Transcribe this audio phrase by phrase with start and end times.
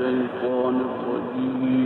[0.00, 1.85] الشيطان الرجيم.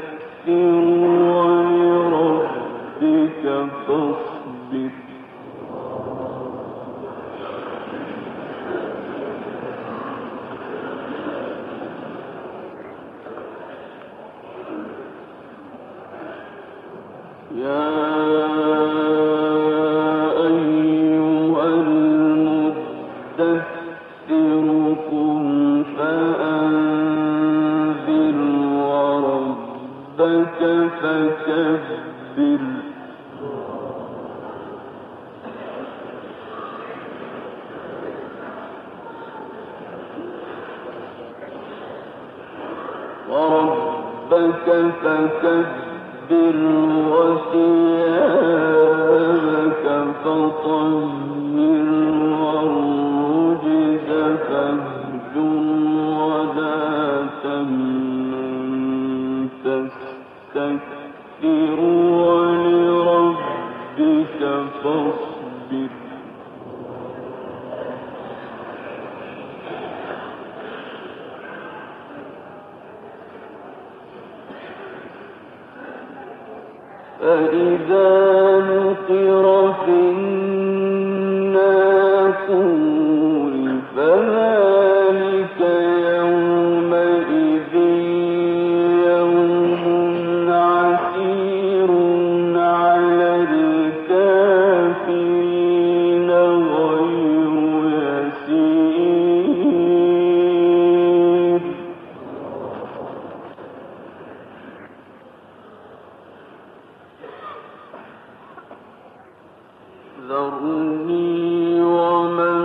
[111.81, 112.57] ومن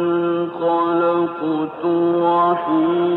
[0.61, 1.83] خلقت
[2.23, 3.16] وحيدا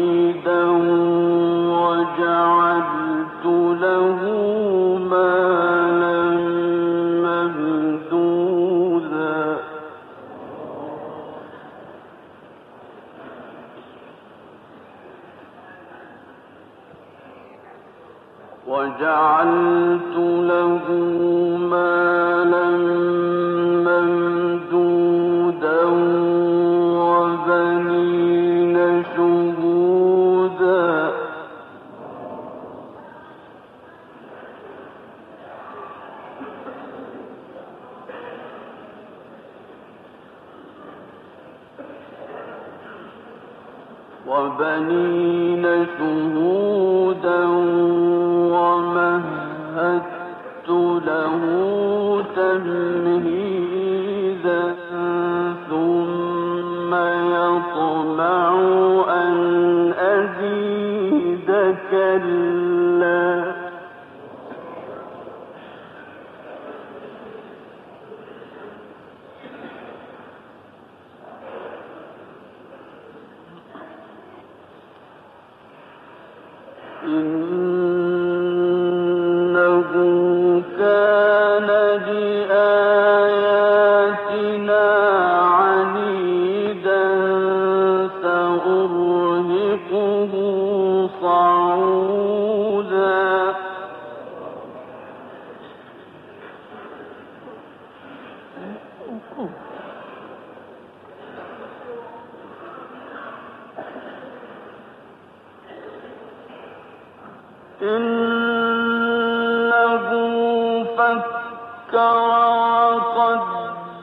[58.04, 58.49] لا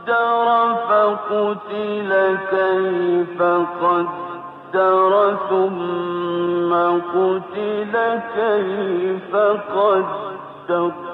[0.07, 2.11] قدر فقتل
[2.51, 3.43] كيف
[3.83, 6.73] قدر ثم
[7.15, 11.06] قتل كيف قدر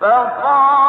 [0.00, 0.79] the fall.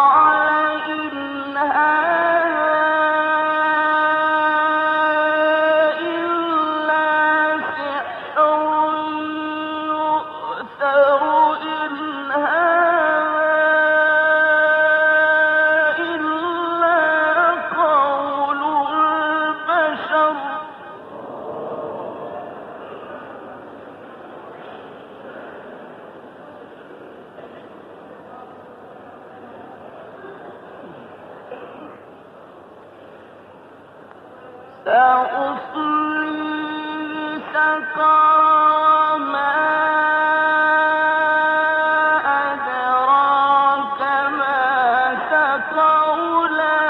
[45.81, 46.80] مولاه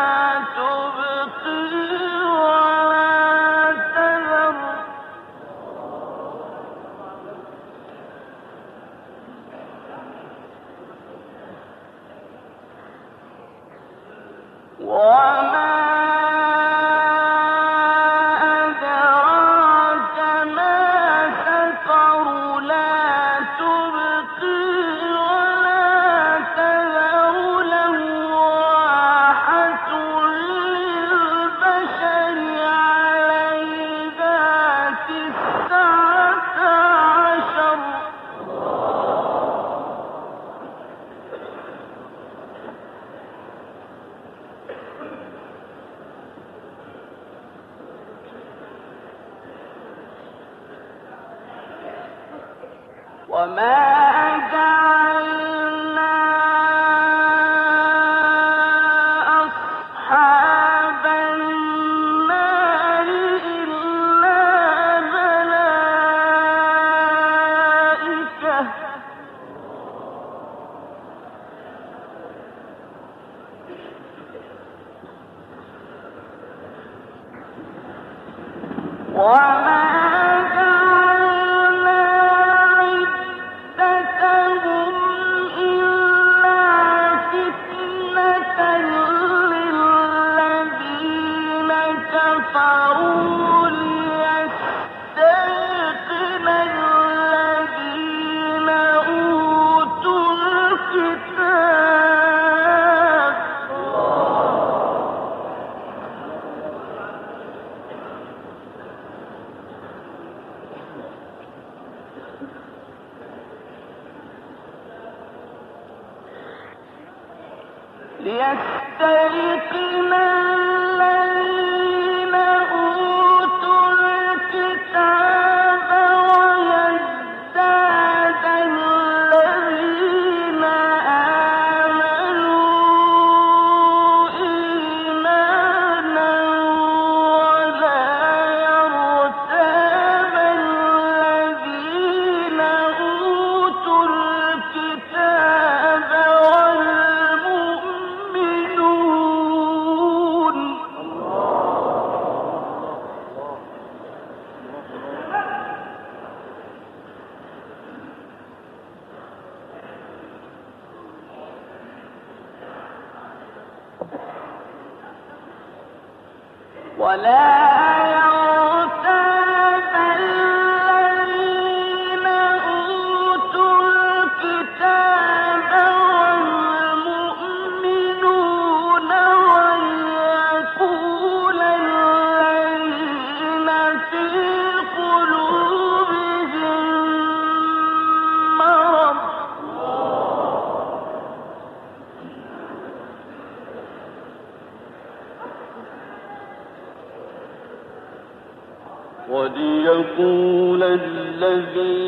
[200.25, 202.00] وليقول الذين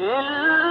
[0.00, 0.65] إلا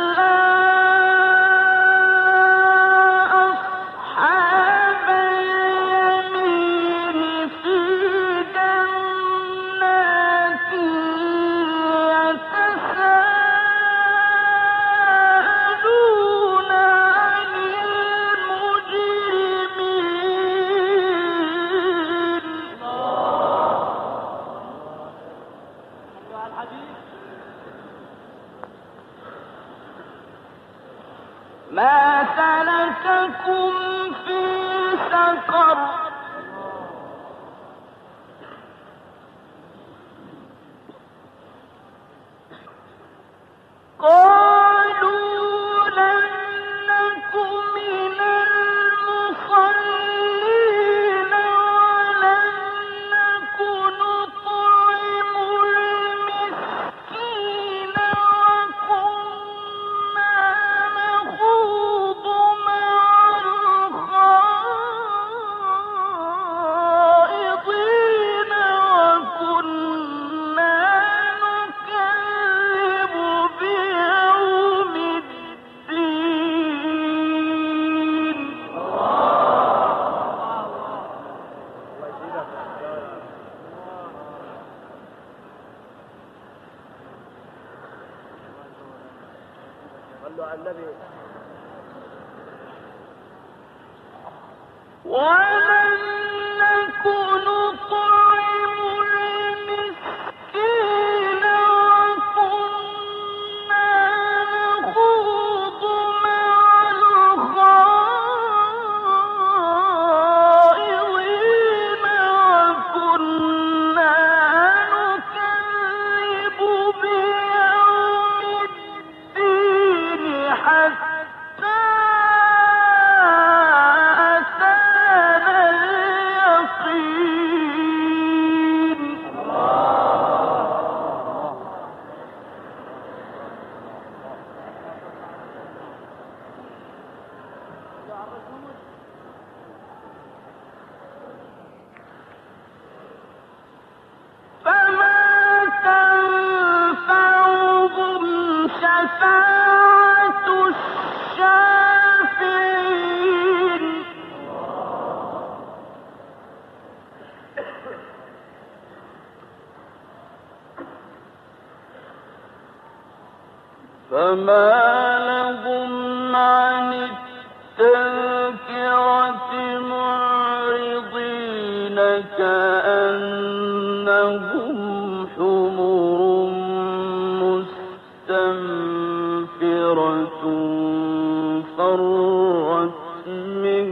[181.78, 183.28] فرت
[183.64, 183.90] من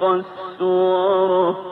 [0.00, 1.71] قسوره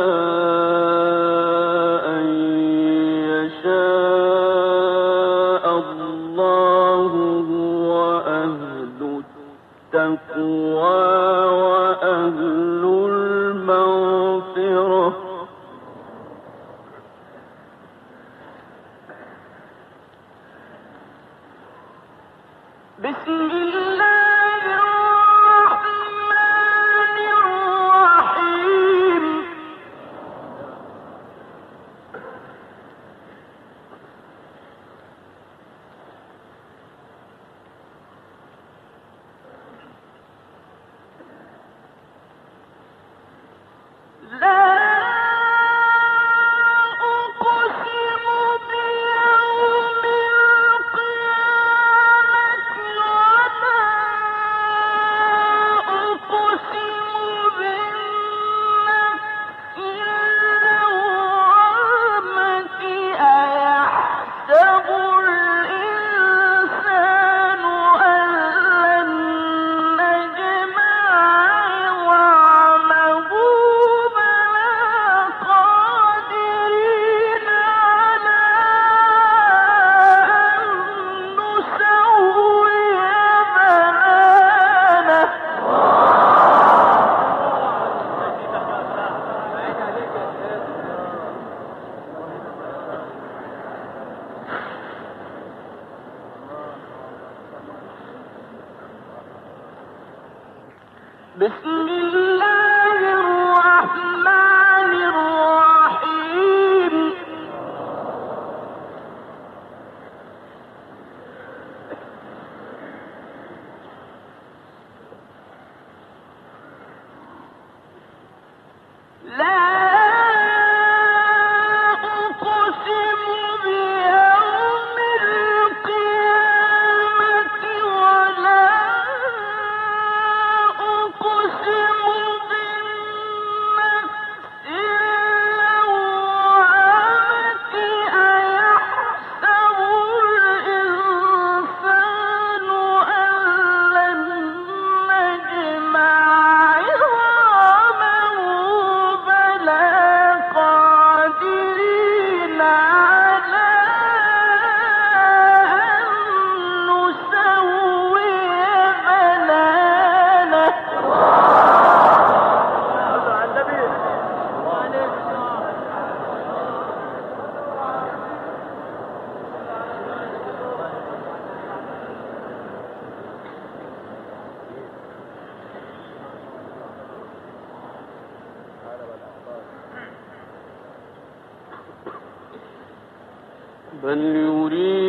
[184.03, 185.00] بل يريد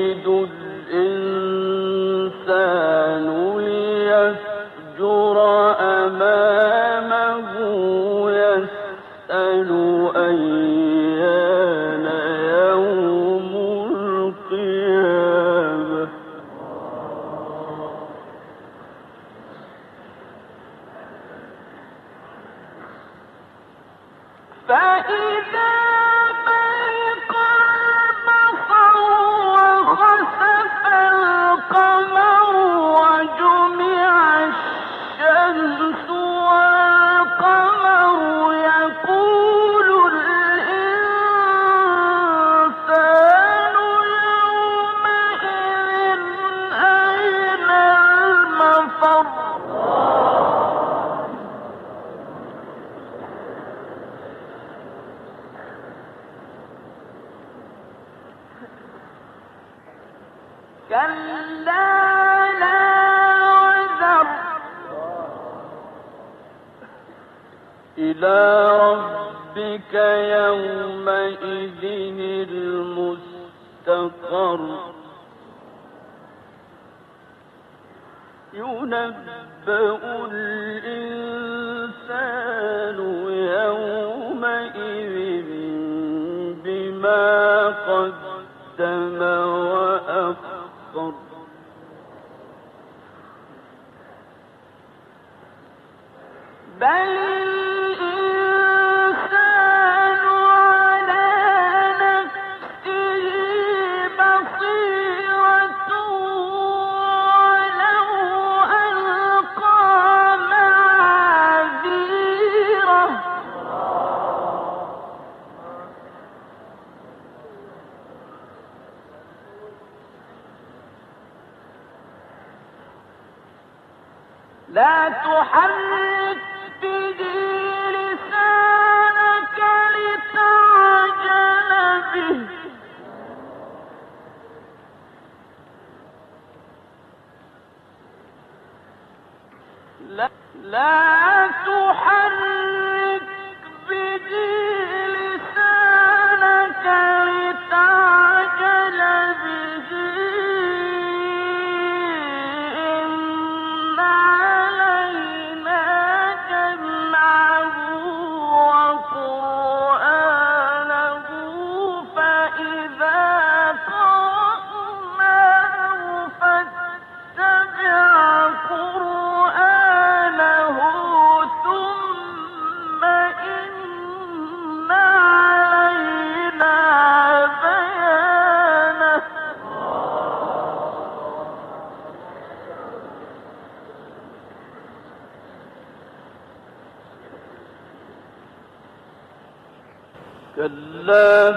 [125.27, 125.92] محمد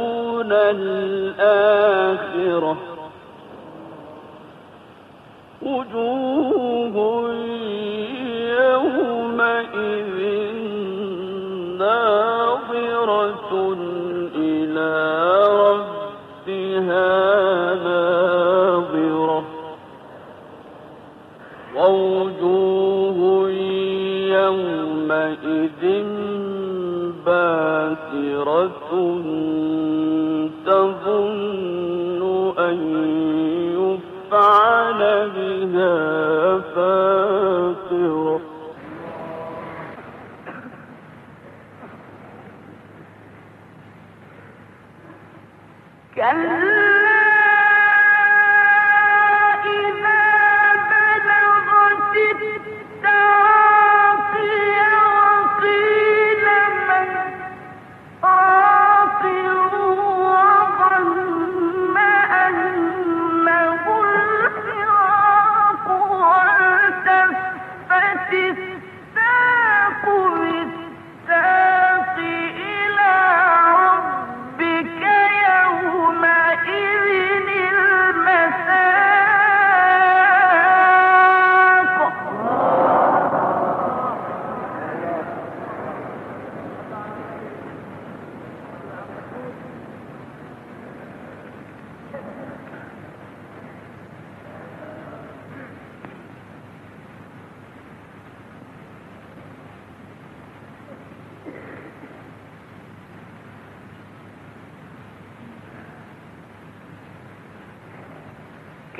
[0.53, 1.94] الآخرة
[28.44, 29.22] نظرة
[30.66, 32.78] تظن أن
[33.72, 38.40] يفعل بها فاقرة
[46.14, 46.63] كلا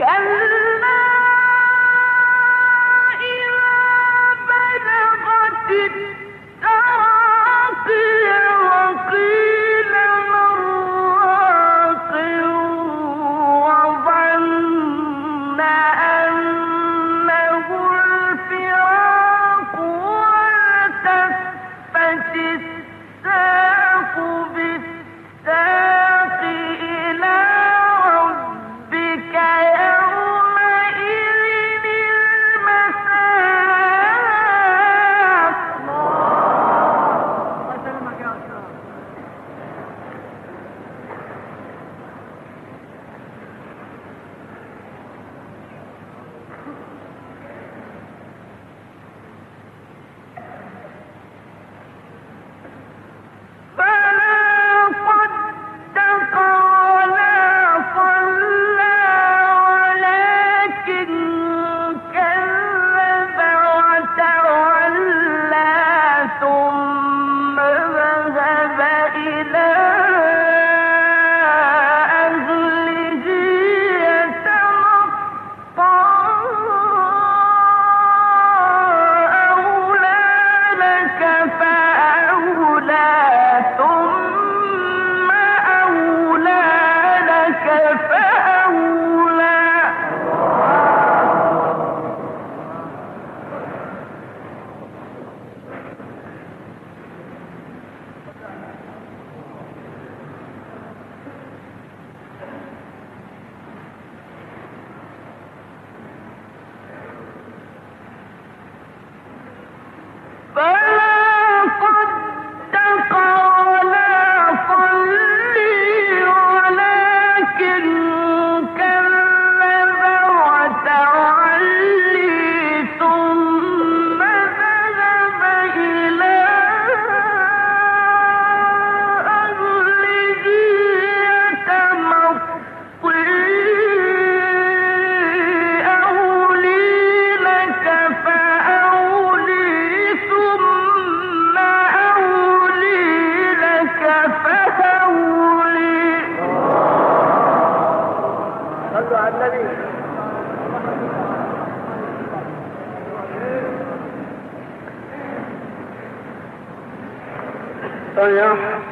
[0.05, 0.44] كأن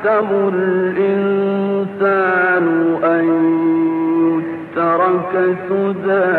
[0.05, 2.67] أيحسب الإنسان
[3.05, 3.27] أن
[4.39, 5.33] يترك
[5.69, 6.35] سدى.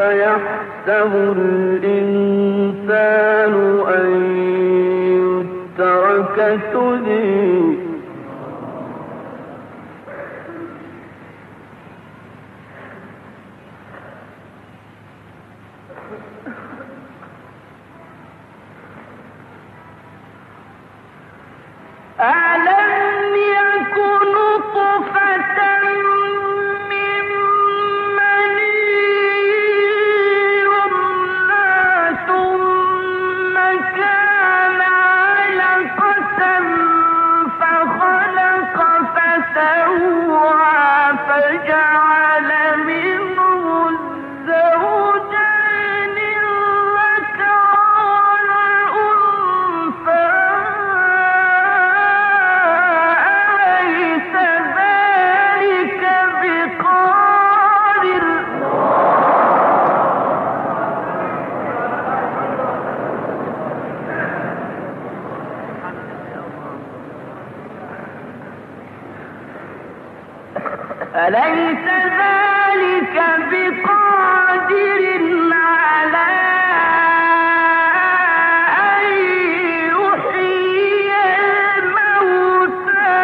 [0.00, 3.54] أيحسب الإنسان
[3.88, 4.08] أن
[5.78, 6.38] يترك
[6.72, 7.75] سدى؟
[71.26, 71.84] أليس
[72.20, 73.16] ذلك
[73.50, 75.02] بقادر
[75.52, 76.26] على
[78.78, 79.04] أن
[79.90, 81.12] يحيي
[81.78, 83.16] الموتى؟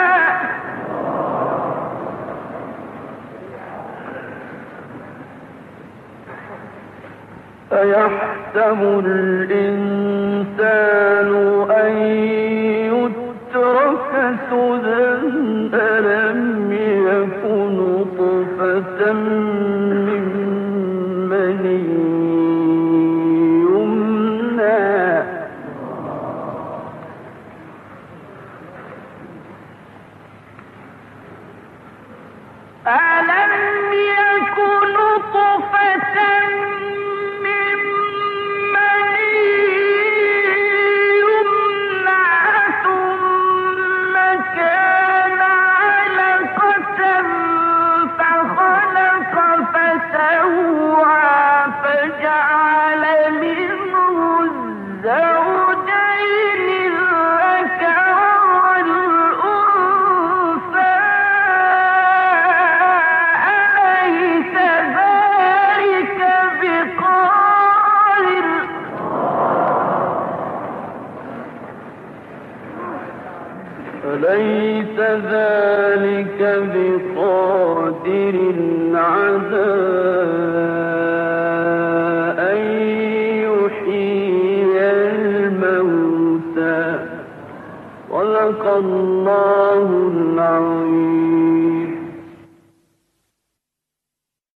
[7.72, 8.80] أيحسب